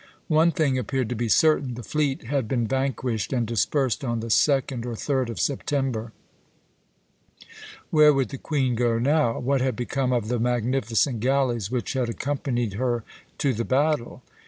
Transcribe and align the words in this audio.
One 0.29 0.51
thing 0.51 0.79
appeared 0.79 1.09
to 1.09 1.15
be 1.15 1.29
certain 1.29 1.75
the 1.75 1.83
fleet 1.83 2.23
had 2.23 2.47
been 2.47 2.65
vanquished 2.67 3.31
and 3.31 3.45
dispersed 3.45 4.03
on 4.03 4.19
the 4.19 4.29
2d 4.29 4.83
or 4.83 4.95
3d 4.95 5.29
of 5.29 5.39
September. 5.39 6.11
Where 7.91 8.11
would 8.11 8.29
the 8.29 8.39
Queen 8.39 8.73
go 8.73 8.97
now? 8.97 9.37
What 9.37 9.61
had 9.61 9.75
become 9.75 10.11
of 10.11 10.27
the 10.27 10.39
magnificent 10.39 11.19
galleys 11.19 11.69
which 11.69 11.93
had 11.93 12.09
accompanied 12.09 12.73
her 12.73 13.03
to 13.37 13.53
the 13.53 13.63
battle? 13.63 14.23